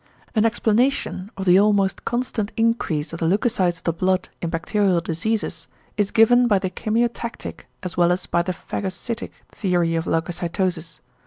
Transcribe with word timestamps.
An 0.33 0.47
explanation 0.47 1.29
of 1.37 1.45
the 1.45 1.59
almost 1.59 2.05
constant 2.05 2.51
increase 2.57 3.13
of 3.13 3.19
the 3.19 3.27
leucocytes 3.27 3.77
of 3.77 3.83
the 3.83 3.93
blood 3.93 4.29
in 4.41 4.49
bacterial 4.49 4.99
diseases 4.99 5.67
is 5.95 6.09
given 6.09 6.47
by 6.47 6.57
the 6.57 6.71
chemiotactic 6.71 7.65
as 7.83 7.97
well 7.97 8.11
as 8.11 8.25
by 8.25 8.41
the 8.41 8.51
phagocytic 8.51 9.29
theory 9.51 9.93
of 9.93 10.07
leucocytosis. 10.07 11.01